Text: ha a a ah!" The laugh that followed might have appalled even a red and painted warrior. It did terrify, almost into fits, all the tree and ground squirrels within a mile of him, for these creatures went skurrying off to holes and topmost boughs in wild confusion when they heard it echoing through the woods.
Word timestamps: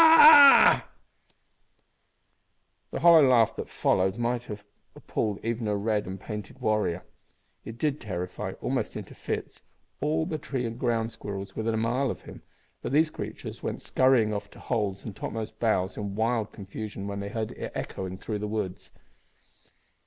ha 0.03 0.83
a 2.91 2.93
a 2.95 2.99
ah!" 2.99 3.13
The 3.19 3.21
laugh 3.27 3.55
that 3.55 3.69
followed 3.69 4.17
might 4.17 4.45
have 4.45 4.63
appalled 4.95 5.37
even 5.43 5.67
a 5.67 5.77
red 5.77 6.07
and 6.07 6.19
painted 6.19 6.57
warrior. 6.57 7.03
It 7.65 7.77
did 7.77 8.01
terrify, 8.01 8.53
almost 8.61 8.95
into 8.95 9.13
fits, 9.13 9.61
all 9.99 10.25
the 10.25 10.39
tree 10.39 10.65
and 10.65 10.79
ground 10.79 11.11
squirrels 11.11 11.55
within 11.55 11.75
a 11.75 11.85
mile 11.93 12.09
of 12.09 12.23
him, 12.23 12.41
for 12.81 12.89
these 12.89 13.11
creatures 13.11 13.61
went 13.61 13.83
skurrying 13.83 14.33
off 14.33 14.49
to 14.49 14.59
holes 14.59 15.05
and 15.05 15.15
topmost 15.15 15.59
boughs 15.59 15.95
in 15.97 16.15
wild 16.15 16.51
confusion 16.51 17.05
when 17.05 17.19
they 17.19 17.29
heard 17.29 17.51
it 17.51 17.71
echoing 17.75 18.17
through 18.17 18.39
the 18.39 18.47
woods. 18.47 18.89